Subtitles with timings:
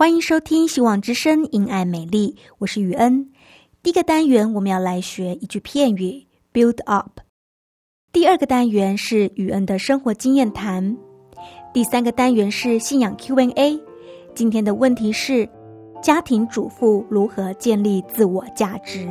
[0.00, 3.32] 欢迎收听《希望之声》，因爱美丽，我是雨恩。
[3.82, 7.20] 第一个单元我们要来学一句片语，build up。
[8.10, 10.96] 第二个单元是雨恩的生活经验谈。
[11.74, 13.78] 第三个单元是信仰 Q&A。
[14.34, 15.46] 今天的问题是：
[16.02, 19.06] 家庭主妇如何建立自我价值？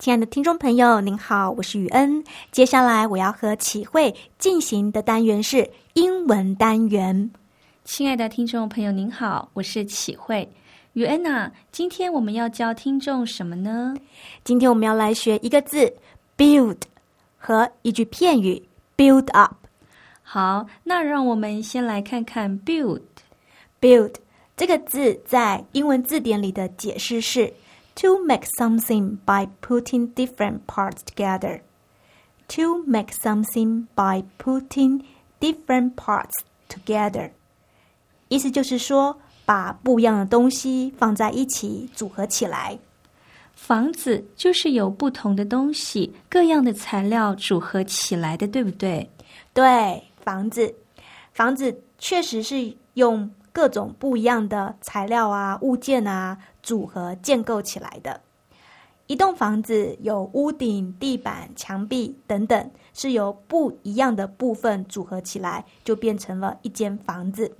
[0.00, 2.24] 亲爱的听众朋友，您好，我是雨恩。
[2.52, 7.30] 接下来我要和启慧进行的单元是英文单元。
[7.84, 10.48] 亲爱的听众朋友，您好，我是启慧。
[10.94, 13.94] 雨恩呐，今天我们要教听众什么呢？
[14.42, 15.92] 今天我们要来学一个字
[16.34, 16.78] “build”
[17.36, 18.62] 和一句片语
[18.96, 19.54] “build up”。
[20.22, 23.02] 好，那让我们先来看看 “build”。
[23.78, 24.14] “build”
[24.56, 27.52] 这个字在英文字典里的解释是。
[27.99, 31.61] To make something by putting different parts together.
[32.49, 35.03] To make something by putting
[35.39, 36.33] different parts
[36.67, 37.31] together.
[38.27, 42.77] 意思就是说，把不一样的东西放在一起组合起来。
[43.53, 49.09] 房子就是由不同的东西、各样的材料组合起来的，对不对？
[49.53, 50.75] 对，房子，
[51.31, 56.37] 房子确实是用各种不一样的材料啊、物件啊。
[56.62, 58.20] 组合建构起来的，
[59.06, 67.56] 一栋房子有屋顶、地板、墙壁等等，是由不一样的部分组合起来，就变成了一间房子。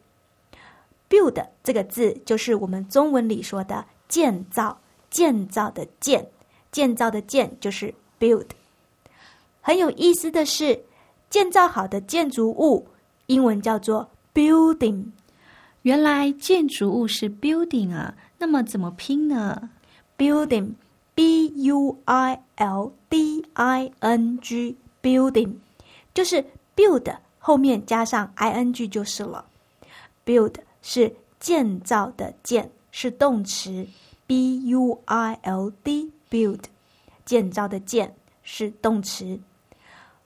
[1.08, 4.78] build 这个字就是我们中文里说的建造，
[5.10, 6.24] 建造的建，
[6.70, 8.46] 建造的建就是 build。
[9.60, 10.80] 很有意思的是，
[11.28, 12.86] 建造好的建筑物，
[13.26, 15.06] 英文叫做 building。
[15.82, 18.14] 原来建筑物是 building 啊。
[18.40, 19.68] 那么怎么拼呢
[20.16, 25.56] ？Building，B U I L D I N G，building，
[26.14, 29.44] 就是 build 后面加上 I N G 就是了。
[30.24, 33.86] Build 是建造的建，是动词。
[34.26, 36.62] B U I L D，build，
[37.26, 39.38] 建造的建是动词。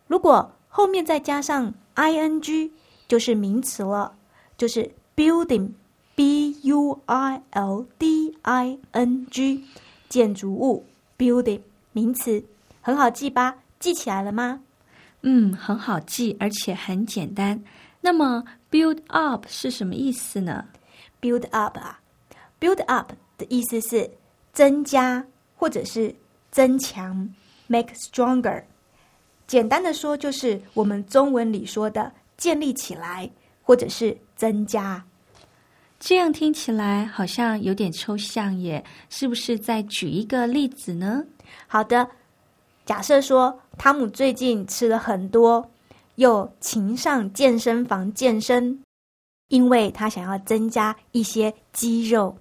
[0.06, 2.70] 如果后面再加上 I N G，
[3.08, 4.14] 就是名词了，
[4.56, 5.70] 就是 building。
[6.14, 9.64] B U I L D I N G，
[10.08, 10.84] 建筑物
[11.18, 11.60] ，building，
[11.92, 12.44] 名词，
[12.80, 13.56] 很好记吧？
[13.80, 14.60] 记起来了吗？
[15.22, 17.62] 嗯，很好记，而且很简单。
[18.00, 20.64] 那么，build up 是什么意思呢
[21.20, 21.98] ？build up 啊
[22.60, 24.08] ，build up 的意思是
[24.52, 25.24] 增加
[25.56, 26.14] 或者是
[26.50, 27.28] 增强
[27.66, 28.62] ，make stronger。
[29.46, 33.28] 简单的说，就是我们中文里说的建立起来，
[33.62, 35.04] 或者是增加。
[36.06, 39.58] 这样听起来好像有点抽象耶，是不是？
[39.58, 41.24] 再举一个例子呢？
[41.66, 42.06] 好的，
[42.84, 45.66] 假设说汤姆最近吃了很多，
[46.16, 48.78] 又勤上健身房健身，
[49.48, 52.36] 因为他想要增加一些肌肉。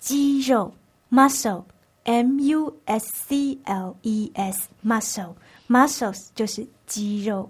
[0.00, 0.74] 肌肉
[1.08, 7.48] muscle，m u s c l e s muscle，muscles 就是肌肉。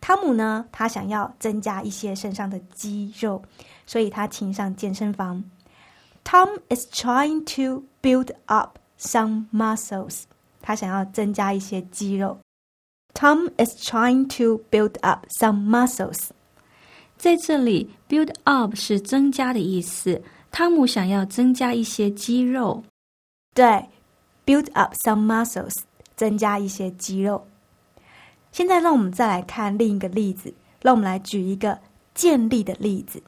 [0.00, 3.40] 汤姆呢，他想要增加一些身上的肌肉。
[3.90, 5.42] 所以他请上健身房。
[6.22, 10.22] Tom is trying to build up some muscles。
[10.62, 12.38] 他想要增加一些肌肉。
[13.14, 16.28] Tom is trying to build up some muscles。
[17.16, 20.22] 在这里，build up 是增加的意思。
[20.52, 22.84] 汤姆想要增加一些肌肉。
[23.56, 23.88] 对
[24.46, 25.74] ，build up some muscles，
[26.14, 27.44] 增加一些肌肉。
[28.52, 30.54] 现在，让我们再来看另一个例子。
[30.80, 31.76] 让我们来举一个
[32.14, 33.20] 建立的例子。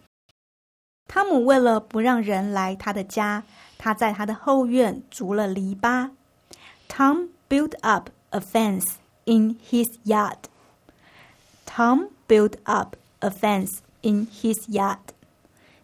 [1.09, 3.43] 汤姆为了不让人来他的家，
[3.79, 6.11] 他在他的后院筑了篱笆。
[6.89, 8.95] Tom built up a fence
[9.25, 10.39] in his yard.
[11.67, 14.99] Tom built up a fence in his yard.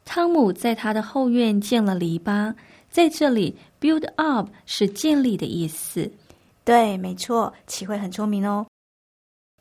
[0.05, 2.55] 汤姆在他的后院建了篱笆。
[2.91, 6.11] 在这里，build up 是建立的意思。
[6.65, 8.67] 对，没错，启慧很聪明哦。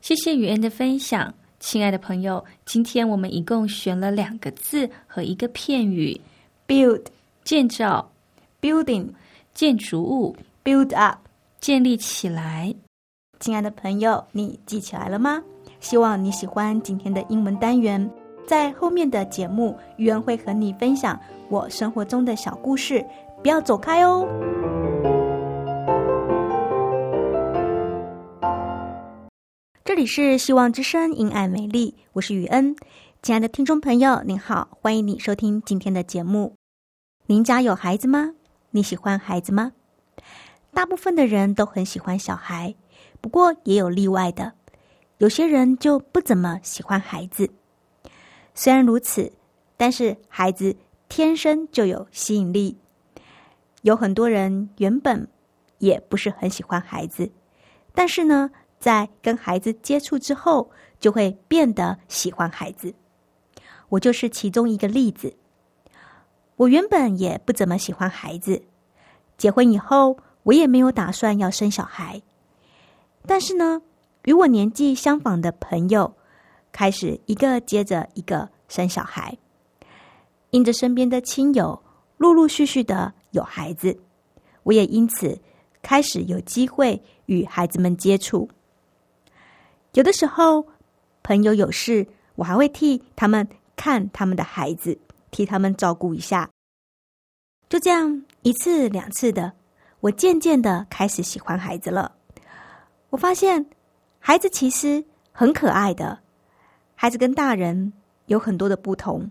[0.00, 6.18] 谢谢雨恩的分享，亲爱的朋友，今天我们一共选了两个字和一个片语
[6.66, 7.02] ：build
[7.44, 8.08] 建造
[8.60, 9.08] ，building
[9.54, 11.18] 建筑物，build up
[11.60, 12.72] 建立起来。
[13.40, 15.42] 亲爱的朋友，你记起来了吗？
[15.80, 18.08] 希望你喜欢今天的英文单元。
[18.46, 21.18] 在后面的节目，愚人会和你分享
[21.50, 23.04] 我生活中的小故事，
[23.42, 24.26] 不要走开哦。
[29.88, 32.76] 这里是希望之声，因爱美丽，我是雨恩。
[33.22, 36.54] 亲爱的听众朋友，您好，欢迎你收听今天的节目。
[37.24, 38.34] 您家有孩子吗？
[38.72, 39.72] 你喜欢孩子吗？
[40.74, 42.74] 大部分的人都很喜欢小孩，
[43.22, 44.52] 不过也有例外的，
[45.16, 47.48] 有些人就不怎么喜欢孩子。
[48.54, 49.32] 虽然如此，
[49.78, 50.76] 但是孩子
[51.08, 52.76] 天生就有吸引力。
[53.80, 55.26] 有很多人原本
[55.78, 57.32] 也不是很喜欢孩子，
[57.94, 58.50] 但是呢。
[58.78, 60.70] 在跟孩子接触之后，
[61.00, 62.94] 就会变得喜欢孩子。
[63.88, 65.34] 我就是其中一个例子。
[66.56, 68.62] 我原本也不怎么喜欢孩子，
[69.36, 72.20] 结婚以后我也没有打算要生小孩。
[73.26, 73.80] 但是呢，
[74.24, 76.14] 与我年纪相仿的朋友
[76.72, 79.36] 开始一个接着一个生小孩，
[80.50, 81.82] 因着身边的亲友
[82.16, 83.98] 陆陆续续的有孩子，
[84.64, 85.38] 我也因此
[85.82, 88.48] 开始有机会与孩子们接触。
[89.92, 90.66] 有的时候，
[91.22, 92.06] 朋友有事，
[92.36, 94.98] 我还会替他们看他们的孩子，
[95.30, 96.48] 替他们照顾一下。
[97.68, 99.52] 就这样一次两次的，
[100.00, 102.12] 我渐渐的开始喜欢孩子了。
[103.10, 103.66] 我发现，
[104.18, 106.20] 孩子其实很可爱的，
[106.94, 107.92] 孩子跟大人
[108.26, 109.30] 有很多的不同，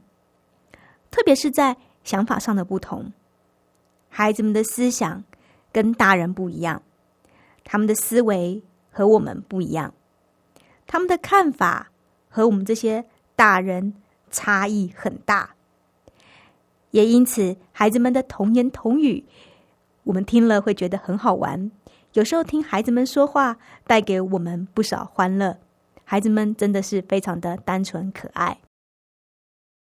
[1.12, 3.13] 特别是在想法上的不同。
[4.09, 5.24] 孩子们的思想
[5.71, 6.81] 跟大人不一样，
[7.63, 8.62] 他们的思维
[8.92, 9.94] 和我们不一样。
[10.87, 11.91] 他们的看法
[12.29, 13.05] 和我们这些
[13.35, 13.93] 大人
[14.31, 15.51] 差异很大，
[16.91, 19.25] 也因此孩子们的童言童语，
[20.03, 21.69] 我们听了会觉得很好玩。
[22.13, 25.59] 有时候听孩子们说话，带给我们不少欢乐。
[26.03, 28.57] 孩子们真的是非常的单纯可爱。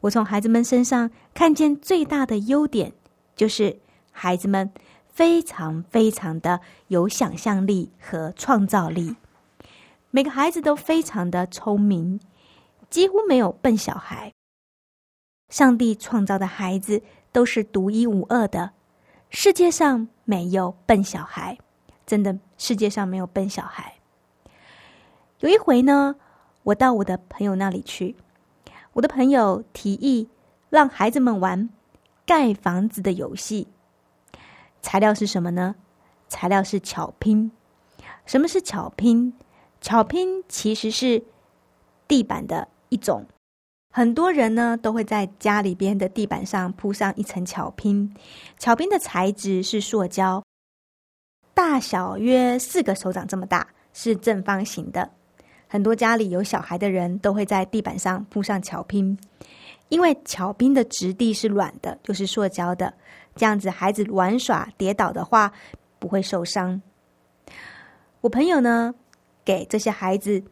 [0.01, 2.91] 我从孩子们身上看见最大的优点，
[3.35, 3.79] 就是
[4.11, 4.71] 孩子们
[5.07, 9.15] 非常非常的有想象力和创造力。
[10.11, 12.19] 每个孩子都非常的聪明，
[12.89, 14.33] 几乎没有笨小孩。
[15.49, 18.71] 上帝创造的孩子都是独一无二的，
[19.29, 21.57] 世界上没有笨小孩，
[22.07, 23.93] 真的，世界上没有笨小孩。
[25.41, 26.15] 有一回呢，
[26.63, 28.15] 我到我的朋友那里去，
[28.93, 30.27] 我的朋友提议
[30.69, 31.69] 让孩子们玩
[32.25, 33.67] 盖房子的游戏。
[34.81, 35.75] 材料是什么呢？
[36.27, 37.51] 材料是巧拼。
[38.25, 39.33] 什么是巧拼？
[39.81, 41.21] 巧拼其实是
[42.07, 43.25] 地板的一种，
[43.91, 48.13] 很多人呢都会在家里边的地板上铺上一层巧拼。
[48.57, 50.43] 巧拼的材质是塑胶，
[51.53, 55.09] 大小约四个手掌这么大，是正方形的。
[55.67, 59.17] 很多家里有小孩的人都会在地板上铺上巧拼，
[59.87, 62.93] 因为巧拼的质地是软的，就是塑胶的，
[63.35, 65.53] 这样子孩子玩耍跌倒的话
[65.99, 66.81] 不会受伤。
[68.21, 68.93] 我朋友呢？
[69.49, 70.43] 给这些孩子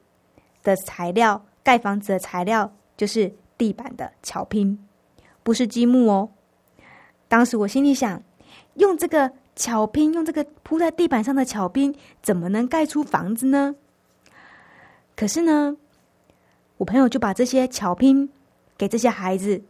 [0.63, 4.87] 的材料，盖房子的材料就是地板的巧拼，
[5.43, 6.27] 不是积木哦。
[7.27, 8.19] 当时我心里想，
[8.73, 13.75] 用这个巧拼，用这个铺在地板上的巧拼，怎么能盖出房子呢？
[15.15, 15.77] 可是呢，
[16.77, 18.27] 我朋友就把这些巧拼
[18.75, 19.61] 给这些孩子，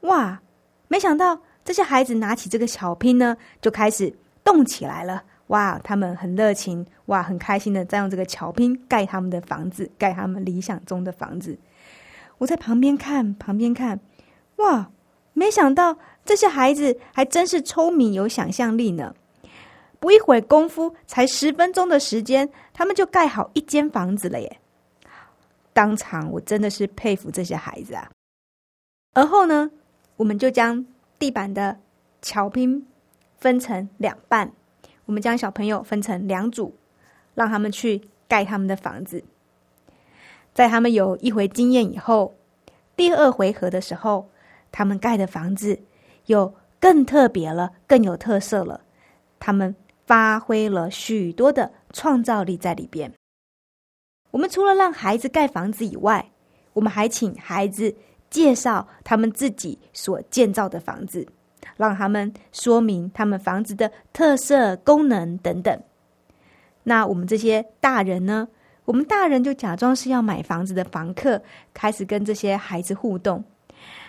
[0.00, 0.42] 哇！
[0.88, 4.12] 没想到这些孩子拿起这个巧拼呢，就开始
[4.42, 5.22] 动起来了。
[5.54, 11.56] 哇，他们很热情，哇，很开心的在用这个桥拼盖他们的房子，盖他们理想中的房子。
[12.38, 14.00] 我在旁边看，旁边看，
[14.56, 14.90] 哇，
[15.32, 19.14] 没想到这些孩子还真是聪明有想象力呢。
[20.00, 24.58] 不一会功夫，才十分钟的时间，他们就盖好一间房子了耶！
[25.72, 28.10] 当场我真的是佩服这些孩子啊。
[29.12, 29.70] 而后呢，
[30.16, 30.84] 我们就将
[31.16, 31.78] 地板的
[32.20, 32.84] 桥拼
[33.38, 34.50] 分成两半。
[35.06, 36.74] 我们将小朋友分成两组，
[37.34, 39.22] 让他们去盖他们的房子。
[40.52, 42.34] 在他们有一回经验以后，
[42.96, 44.30] 第二回合的时候，
[44.70, 45.80] 他们盖的房子
[46.26, 48.82] 又更特别了，更有特色了。
[49.40, 49.74] 他们
[50.06, 53.12] 发挥了许多的创造力在里边。
[54.30, 56.30] 我们除了让孩子盖房子以外，
[56.72, 57.94] 我们还请孩子
[58.30, 61.26] 介绍他们自己所建造的房子，
[61.76, 65.78] 让他们说明他们房子的特色、功能等等。
[66.82, 68.48] 那我们这些大人呢？
[68.84, 71.40] 我们大人就假装是要买房子的房客，
[71.72, 73.42] 开始跟这些孩子互动。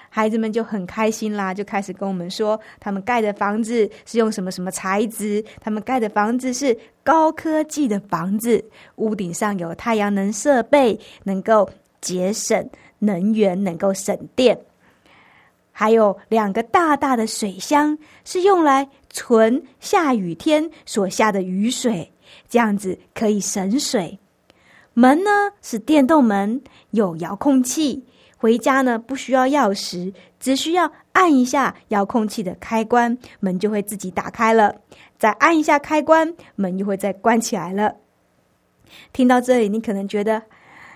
[0.10, 8.64] 孩子们就很开心啦，就开始跟我们说，他们盖的房子是用什么什么材质，他们盖的房子是高科技的房子，
[8.96, 11.70] 屋顶上有太阳能设备，能够
[12.02, 12.70] 节省
[13.00, 14.58] 能源，能够省电，
[15.78, 22.10] 还有两个大大的水箱，是用来存下雨天所下的雨水，
[22.48, 24.18] 这样子可以省水。
[24.94, 25.30] 门呢
[25.62, 28.06] 是电动门，有遥控器。
[28.38, 34.74] 回家呢，不需要钥匙，只需要按一下遥控器的开关，门就会自己打开了。
[35.18, 37.94] 再按一下开关，门又会再关起来了。
[39.12, 40.42] 听到这里，你可能觉得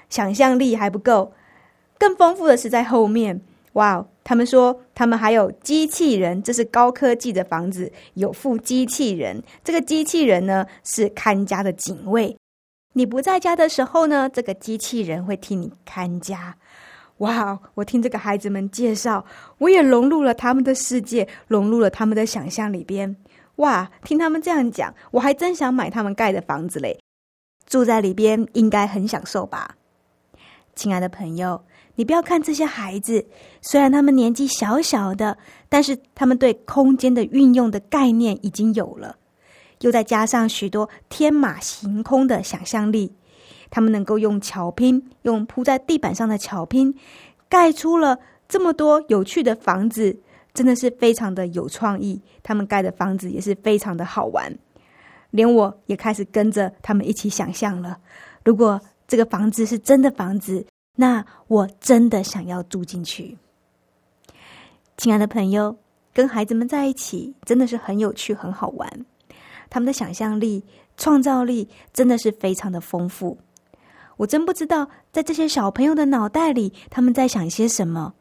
[0.09, 1.33] 想象力还不够，
[1.97, 3.41] 更丰富的是在后面。
[3.73, 9.41] 哇哦，他们说他们还有机器人，这是高科技的房子，有副机器人。
[9.63, 12.35] 这个机器人呢，是看家的警卫。
[12.93, 16.55] 你不在家的时候呢，这个机器人会替你看家。
[17.17, 17.59] 哇！
[17.75, 19.25] 我听这个孩子们介绍，
[19.57, 23.15] 我也融入了他们的世界，融入了他们的想象里边。
[23.57, 23.91] 哇！
[24.05, 26.97] 听他们这样讲，我还真想买他们盖的房子嘞，
[27.67, 29.75] 住在里边应该很享受吧？
[30.75, 31.61] 亲爱的朋友，
[31.99, 33.25] 你不要看这些孩子，
[33.61, 35.37] 虽然他们年纪小小的，
[35.67, 39.17] 但是他们对空间的运用的概念已经有了，
[39.81, 43.13] 又再加上许多天马行空的想象力。
[43.69, 46.95] 他们能够用巧拼，用铺在地板上的巧拼，
[47.49, 50.17] 盖出了这么多有趣的房子，
[50.53, 52.21] 真的是非常的有创意。
[52.41, 54.57] 他们盖的房子也是非常的好玩，
[55.31, 57.97] 连我也开始跟着他们一起想象了。
[58.45, 60.65] 如果这个房子是真的房子，
[60.95, 63.37] 那我真的想要住进去。
[64.97, 65.77] 亲爱的朋友，
[66.13, 69.05] 跟孩子们在一起真的是很有趣、很好玩。
[69.69, 70.63] 他们的想象力、
[70.97, 73.37] 创造力真的是非常的丰富。
[74.17, 78.13] 我真不知道，在这些小朋友的脑袋里，他们在想些什么？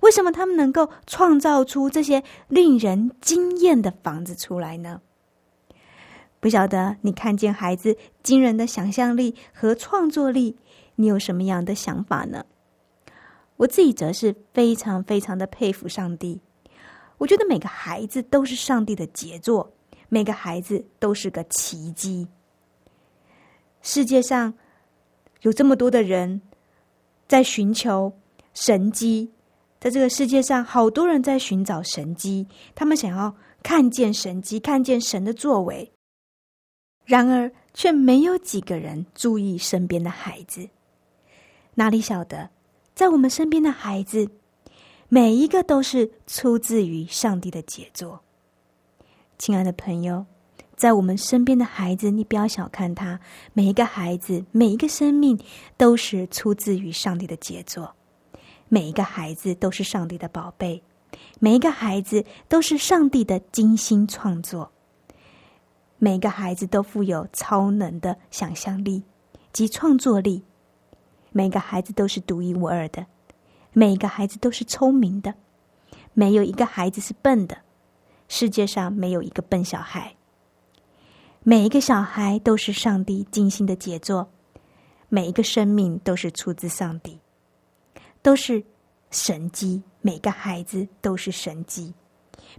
[0.00, 5.00] 为什么他们能够创造出这些令人惊艳的房子出来呢？
[6.38, 10.58] 不晓得你看见孩子惊人的想象力和创作力，
[10.96, 12.44] 你有什么样的想法呢？
[13.56, 16.40] 我自己则是非常非常的佩服上帝。
[17.18, 19.72] 我觉得每个孩子都是上帝的杰作，
[20.08, 22.26] 每个孩子都是个奇迹。
[23.80, 24.52] 世界上。
[25.42, 26.40] 有这么多的人
[27.28, 28.12] 在寻求
[28.52, 29.30] 神机，
[29.78, 35.92] 在这个世界上，好多人在寻找神机，他们想要看见神机，看见神的作为。
[37.04, 40.68] 然而，却没有几个人注意身边的孩子。
[41.78, 42.48] 哪里晓得，
[42.94, 44.30] 在我们身边的孩子，
[45.10, 48.22] 每一个都是出自于上帝的杰作。
[49.38, 50.26] 亲爱的朋友。
[50.74, 53.18] 在我们身边的孩子，你不要小看他。
[53.54, 55.38] 每一个孩子，每一个生命，
[55.78, 57.94] 都是出自于上帝的杰作。
[58.68, 60.82] 每一个孩子都是上帝的宝贝，
[61.38, 64.70] 每一个孩子都是上帝的精心创作。
[65.96, 69.02] 每一个孩子都富有超能的想象力
[69.54, 70.44] 及创作力。
[71.36, 73.04] 每个孩子都是独一无二的，
[73.74, 75.34] 每个孩子都是聪明的。
[76.14, 77.58] 没有一个孩子是笨的，
[78.26, 80.16] 世界上没有一个笨小孩。
[81.42, 84.30] 每一个小孩都是上帝精心的杰作，
[85.10, 87.20] 每一个生命都是出自上帝，
[88.22, 88.64] 都是
[89.10, 89.82] 神迹。
[90.00, 91.92] 每个孩子都是神迹，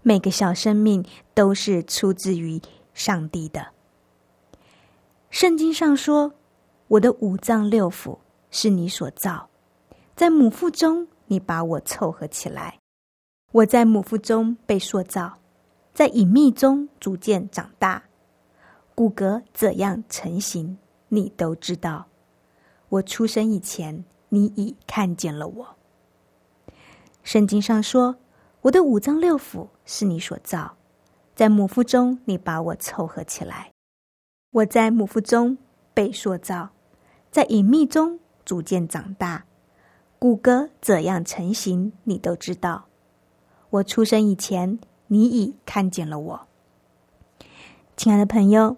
[0.04, 1.04] 每个小生命
[1.34, 2.62] 都是出自于
[2.94, 3.70] 上帝的。
[5.32, 6.34] 圣经上说
[6.90, 8.20] ：“我的五脏六腑
[8.52, 9.50] 是你所造，
[10.16, 12.80] 在母腹中你把我凑合起来，
[13.52, 15.38] 我在母腹中被塑造，
[15.94, 18.04] 在隐秘中逐渐长大。”
[18.96, 20.78] 骨骼怎样成型，
[21.10, 22.08] 你都知道。
[22.90, 25.76] 我出生以前，你已看见了我。
[27.22, 28.16] 圣经上说
[28.62, 30.78] ：“我的五脏六腑是你所造，
[31.36, 33.72] 在母腹中，你把我凑合起来。
[34.52, 35.58] 我在母腹中
[35.94, 36.70] 被塑造，
[37.30, 39.44] 在隐秘中逐渐长大。
[40.18, 42.86] 骨骼怎样成型，你都知道。
[43.70, 46.48] 我出生以前，你已看见了我。”
[47.98, 48.78] 亲爱的朋友。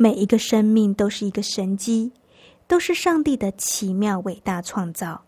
[0.00, 2.12] 每一个生命都是一个神机，
[2.68, 5.24] 都是上帝的奇妙伟大创造。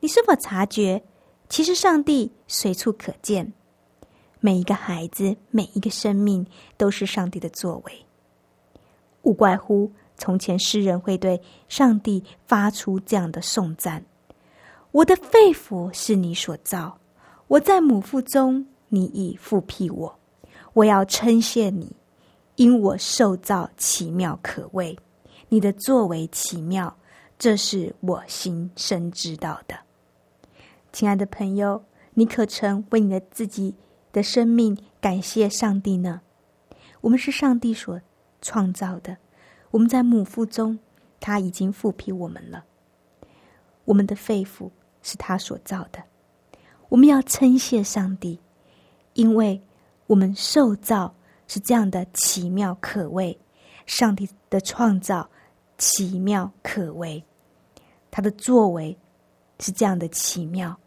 [0.00, 1.02] 你是否察觉，
[1.48, 3.54] 其实上帝随处可见？
[4.40, 8.04] 每一个孩子、每一个生命都是上帝的作为。
[9.22, 14.04] 无怪乎从前诗人会对上帝发出这样的颂赞
[14.92, 16.98] ：“我的肺腑是你所造，
[17.46, 20.18] 我在母腹中，你已复辟我。
[20.74, 21.94] 我要称谢你，
[22.56, 24.98] 因我受造奇妙可畏，
[25.48, 26.94] 你的作为奇妙，
[27.38, 29.76] 这是我心深知道的。”
[30.92, 31.84] 亲爱的朋友，
[32.14, 33.74] 你可曾为你的自己
[34.12, 36.20] 的生命感谢上帝呢？
[37.00, 38.00] 我们是上帝所
[38.42, 39.16] 创造的，
[39.70, 40.78] 我们在母腹中，
[41.20, 42.64] 他已经复辟我们了。
[43.84, 44.70] 我们的肺腑
[45.02, 46.02] 是他所造的，
[46.88, 48.38] 我们要称谢上帝，
[49.14, 49.60] 因为
[50.06, 51.14] 我们受造
[51.46, 53.38] 是这样的奇妙可畏。
[53.86, 55.26] 上帝的创造
[55.78, 57.24] 奇妙可畏，
[58.10, 58.94] 他的作为
[59.60, 60.78] 是这样的奇妙。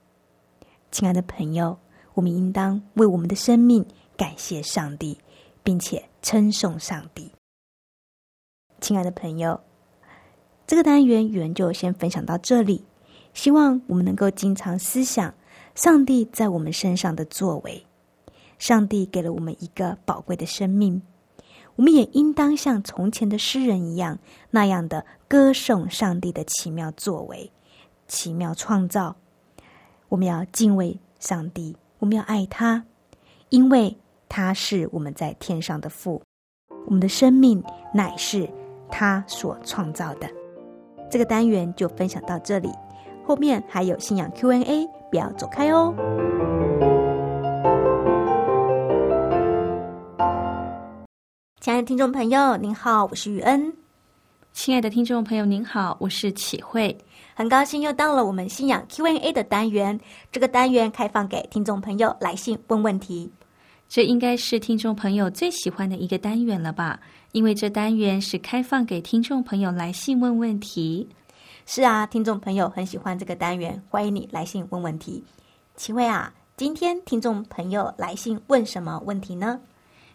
[0.92, 1.76] 亲爱的朋友，
[2.14, 3.84] 我们应当为我们的生命
[4.16, 5.18] 感谢上帝，
[5.64, 7.32] 并且称颂上帝。
[8.82, 9.62] 亲爱的朋友，
[10.66, 12.84] 这个单元语文就先分享到这里。
[13.32, 15.34] 希望我们能够经常思想
[15.76, 17.86] 上帝在我们身上的作为。
[18.58, 21.02] 上帝给了我们一个宝贵的生命，
[21.76, 24.18] 我们也应当像从前的诗人一样，
[24.50, 27.52] 那样的歌颂上帝的奇妙作为、
[28.08, 29.16] 奇妙创造。
[30.10, 32.84] 我们要敬畏上帝，我们要爱他，
[33.50, 33.96] 因为
[34.28, 36.22] 他是我们在天上的父，
[36.88, 38.50] 我们的生命乃是
[38.92, 40.30] 他所创造的。
[41.10, 42.70] 这个单元就分享到这里，
[43.26, 45.94] 后面还有信仰 Q&A，不要走开哦。
[51.60, 53.74] 亲爱的听众朋友，您好，我是雨恩。
[54.52, 56.98] 亲爱的听众朋友，您好，我是启慧。
[57.36, 59.98] 很高兴又到了我们信仰 Q&A 的单元。
[60.32, 63.32] 这个单元开放给听众朋友来信问问题。
[63.88, 67.00] 这应该是听众朋友最喜欢的一个单元了吧？
[67.32, 71.08] 因为这单元是开放给听众朋友来信问问题。
[71.66, 75.24] 是啊，听众朋友很喜欢这个单元，欢迎你来信问问题。
[75.78, 79.60] 齐慧啊，今天听众朋友来信问什么问题呢？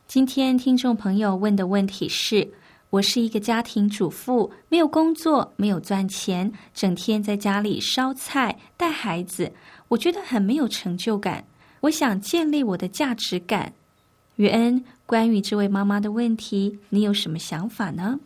[0.06, 2.52] 今天听众朋友问的问题是。
[2.90, 9.52] 我是一个家庭主妇，没有工作，没有赚钱，整天在家里烧菜、带孩子，
[9.88, 11.44] 我觉得很没有成就感。
[11.80, 13.72] 我想建立我的价值感。
[14.36, 18.20] 雨恩，关于这位妈妈的问题，你有什么想法呢？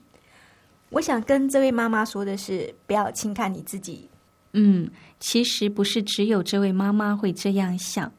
[0.90, 4.08] 我想跟这位妈妈说的是，不要轻看你自己。
[4.54, 8.12] 嗯，其实不是只有这位妈妈会这样想，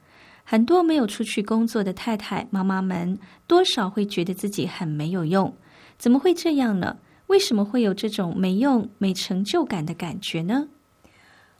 [0.45, 5.53] 很多没有出去工作的太太、妈妈们，多少会觉得自己很没有用。
[5.97, 6.97] 怎么会这样呢？
[7.27, 10.69] 为什么会有这种没用、没成就感的感觉呢？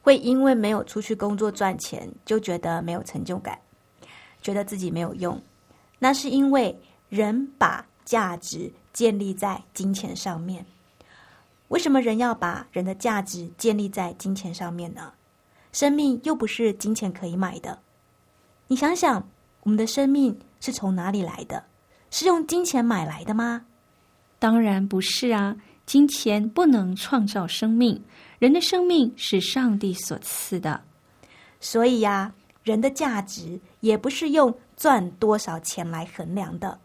[0.01, 3.59] 会因为没有出去工作赚钱，就觉得没有成就感，
[4.41, 5.41] 觉得自己没有用。
[6.03, 6.75] 那是因为
[7.09, 10.65] 人把价值建立在金钱上面。
[11.67, 15.13] 为什么人要把人的价值建立在金钱上面呢？
[15.71, 17.77] 生命又不是金钱可以买的。
[18.67, 19.29] 你想想，
[19.61, 21.63] 我们的生命是从哪里来的？
[22.09, 23.67] 是用金钱买来的吗？
[24.39, 25.55] 当然不是啊！
[25.85, 28.03] 金钱不能创造生命，
[28.39, 30.81] 人的生命是上帝所赐的，
[31.59, 32.33] 所以呀，
[32.63, 36.79] 人的价值也不是用赚多少钱来衡量的，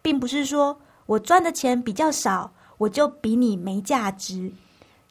[0.00, 4.50] 并不是说我赚的钱比较少，我就比你没价值；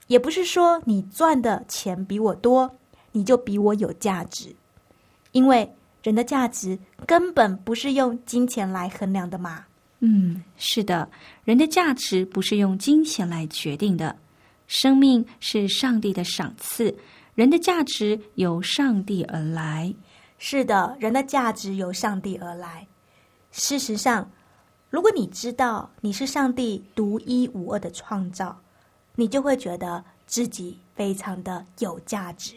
[0.07, 2.75] 也不是说你赚的钱比我多，
[3.11, 4.51] 你就比我有价值。
[5.31, 9.63] 因为人的价值根本不是用金钱来衡量的嘛。
[9.99, 11.07] 嗯，是的，
[11.43, 14.15] 人的价值不是用金钱来决定的，
[14.65, 16.97] 生命是上帝的赏赐，
[17.35, 19.93] 人的价值由上帝而来。
[20.45, 22.85] 是的，人的价值由上帝而来。
[23.51, 24.29] 事实上，
[24.89, 28.53] 如果你知道你是上帝独一无二的创造，
[29.15, 32.55] 你就会觉得自己非常的有价值，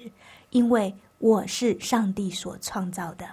[0.51, 3.25] 因为我是上帝所创造的。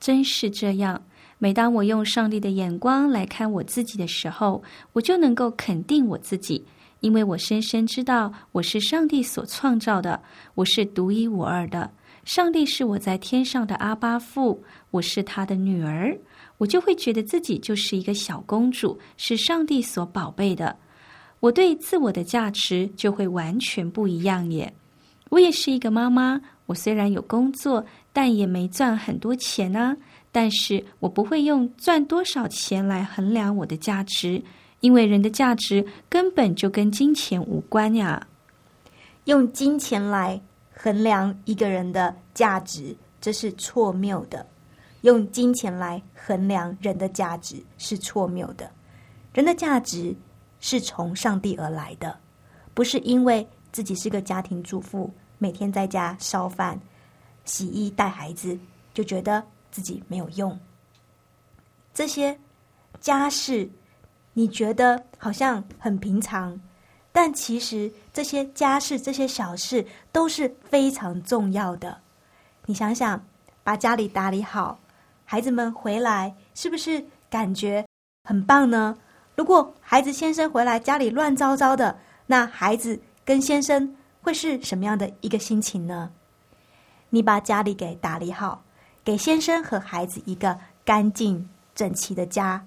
[0.00, 1.02] 真是这样。
[1.36, 4.62] 每当我用上帝的眼光来看我自己的时候，
[4.94, 6.64] 我就能够肯定我自己，
[7.00, 10.22] 因为我深深知道我是上帝所创造的，
[10.54, 11.90] 我是独一无二的。
[12.24, 16.18] 上帝是我在天上的阿巴父，我是他的女儿，
[16.56, 20.74] 我就会觉得自己就是一个小公主，是上帝所宝贝的。
[21.40, 24.72] 我对自我的价值就会完全不一样耶。
[25.28, 29.94] 我也是一个妈妈，我虽然有工作，但也没赚很多钱啊。
[30.32, 34.42] 但是我不会用赚多少钱来衡量我的价值，
[34.80, 38.26] 因为人的价值根本就跟金钱无关呀。
[39.26, 40.40] 用金钱来
[40.84, 44.46] 衡量一个人的价值，这是错谬的。
[45.00, 48.70] 用金钱来衡量人的价值是错谬的。
[49.32, 50.14] 人的价值
[50.60, 52.14] 是从上帝而来的，
[52.74, 56.78] 不是因为自己是个家庭主妇，每天在家烧饭、
[57.46, 58.58] 洗衣、带孩子，
[58.92, 60.60] 就觉得自己没有用。
[61.94, 62.38] 这些
[63.00, 63.66] 家事，
[64.34, 66.60] 你觉得好像很平常，
[67.16, 71.96] 但其实这些家事、这些小事都是非常重要的。
[72.66, 73.24] 你想想，
[73.62, 74.80] 把家里打理好，
[75.24, 77.86] 孩子们回来，是不是感觉
[78.24, 78.98] 很棒呢？
[79.36, 81.96] 如果孩子先生回来家里乱糟糟的，
[82.26, 86.10] 那孩子跟先生会是什么样的一个心情呢？
[87.10, 88.64] 你把家里给打理好，
[89.04, 92.66] 给先生和孩子一个干净整齐的家，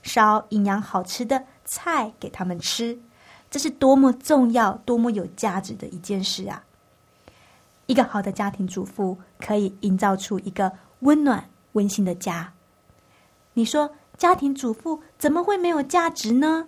[0.00, 2.98] 烧营养好吃的菜给他们吃，
[3.52, 6.64] 这是多么重要、多么有价值的一件事啊！
[7.86, 12.52] 一个好的家庭主妇可以营造出一个温暖、温馨的家。
[13.52, 13.88] 你说？
[14.18, 16.66] 家庭主妇怎么会没有价值呢？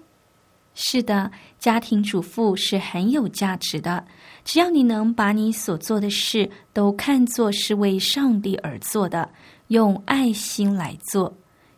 [0.75, 4.05] 是的，家庭主妇是很有价值的。
[4.45, 9.31] 只要你能把你所做的事都看作是为上帝而做的，
[9.69, 11.33] 用爱心来做，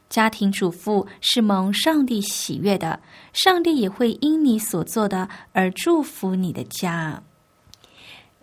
[0.08, 3.00] 家庭主妇是蒙上帝喜悦的。
[3.32, 7.22] 上帝也会因你所做的而祝福你的家。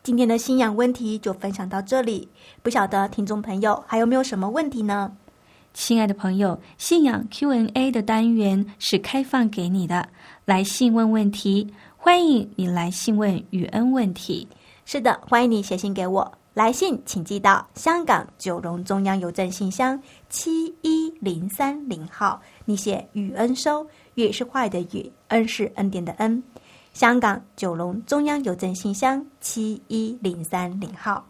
[0.04, 2.28] 今天的信仰问题就分享到这里，
[2.62, 5.16] 不晓得听众朋友还有没有什么问题呢？
[5.74, 10.10] 亲爱的朋友，信仰 Q&A 的单元是开放给你的，
[10.46, 14.48] 来信问问题，欢迎你来信问雨恩问题。
[14.86, 26.44] 是的，欢迎你写信给我，来信请寄到香港九龙中央邮政信箱七一零三零号，你写雨恩收，雨是坏的雨，恩是恩典的恩。
[26.94, 31.26] 香港九龙中央邮政信箱七一零三零号，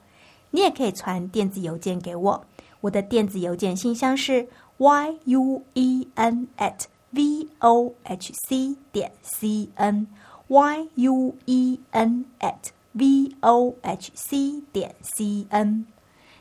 [0.51, 2.45] 你也可以传电子邮件给我。
[2.81, 4.45] 我的电子邮件信箱是
[4.77, 6.81] y u e n at
[7.11, 10.05] v o h c 点 c n
[10.49, 15.85] y u e n at v o h c 点 c n。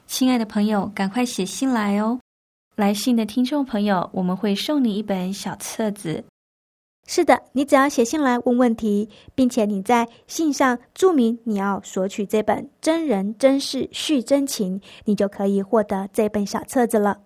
[0.06, 2.20] 亲爱的朋友，赶快写信来哦！
[2.76, 6.24] 来信的听众朋友，我们会送你一本小册子。
[7.06, 17.20] 是的，你只要写信来问问题，并且你在信上注明你要索取这本真人真事续真情，你就可以获得这本小册子了。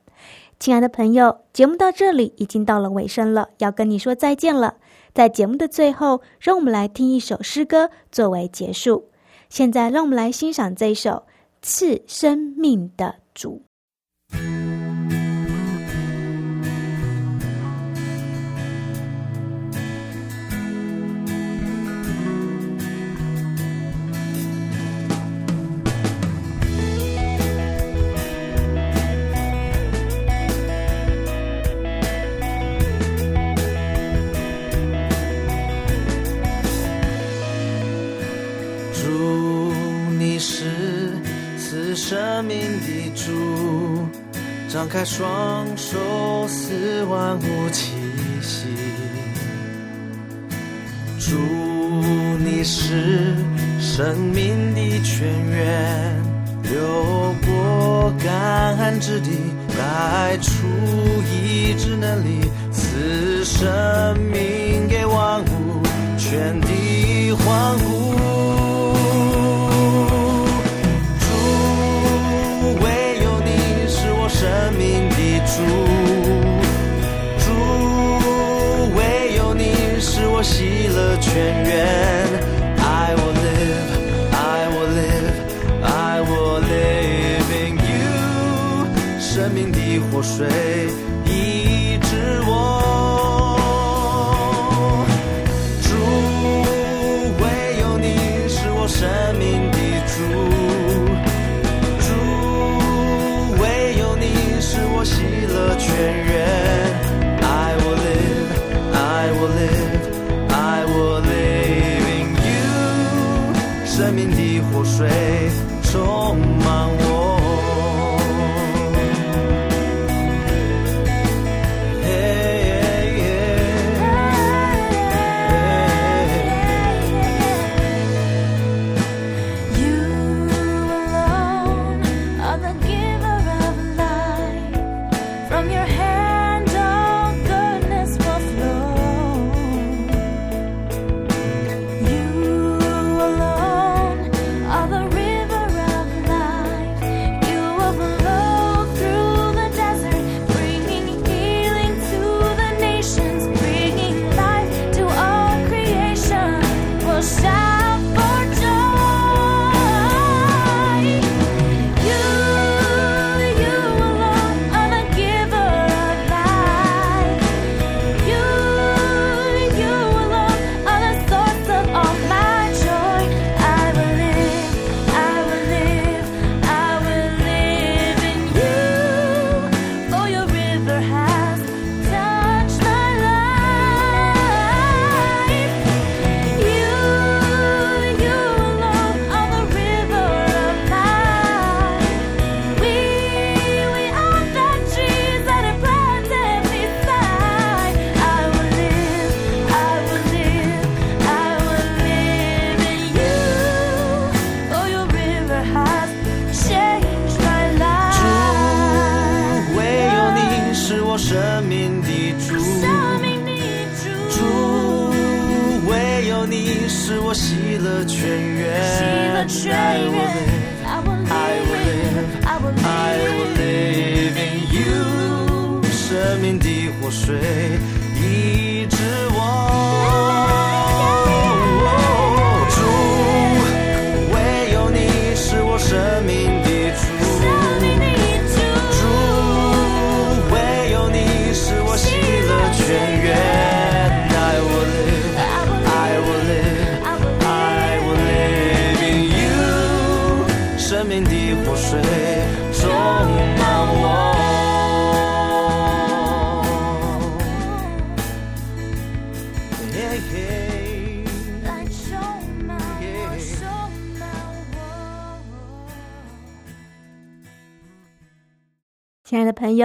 [0.61, 4.77] 亲爱的朋友，节目到这里已经到了尾声了，要跟你说再见了。
[5.12, 9.09] 在节目的最后，让我们来听一首诗歌作为结束。
[9.48, 11.11] 现在，让我们来欣赏这一首
[11.62, 13.62] 《赐生命的主》。
[44.96, 47.92] 开双手，似万物气
[48.40, 48.64] 息。
[51.18, 51.37] 主
[52.38, 53.35] 你是
[53.78, 56.22] 生命的泉源，
[56.62, 56.80] 流
[57.44, 59.32] 过干旱之地，
[59.76, 60.66] 带出
[61.30, 64.40] 医治能力，赐生命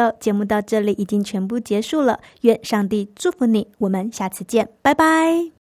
[0.10, 2.22] 节目到这里已经全部结束了。
[2.42, 5.61] 愿上帝祝福你，我们下次见，拜拜。